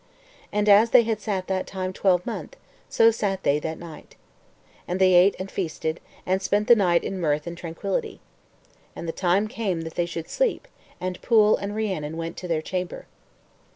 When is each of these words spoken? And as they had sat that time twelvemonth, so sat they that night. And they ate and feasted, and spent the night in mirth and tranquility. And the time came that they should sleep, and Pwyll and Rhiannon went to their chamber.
And 0.51 0.67
as 0.67 0.89
they 0.89 1.03
had 1.03 1.21
sat 1.21 1.45
that 1.45 1.67
time 1.67 1.93
twelvemonth, 1.93 2.55
so 2.89 3.11
sat 3.11 3.43
they 3.43 3.59
that 3.59 3.77
night. 3.77 4.15
And 4.87 4.99
they 4.99 5.13
ate 5.13 5.35
and 5.37 5.51
feasted, 5.51 5.99
and 6.25 6.41
spent 6.41 6.67
the 6.67 6.75
night 6.75 7.03
in 7.03 7.19
mirth 7.19 7.45
and 7.45 7.55
tranquility. 7.55 8.19
And 8.95 9.07
the 9.07 9.11
time 9.11 9.47
came 9.47 9.81
that 9.81 9.93
they 9.93 10.07
should 10.07 10.27
sleep, 10.27 10.67
and 10.99 11.21
Pwyll 11.21 11.55
and 11.55 11.75
Rhiannon 11.75 12.17
went 12.17 12.35
to 12.37 12.47
their 12.47 12.63
chamber. 12.63 13.05